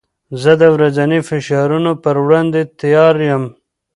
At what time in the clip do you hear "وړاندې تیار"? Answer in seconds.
2.25-3.15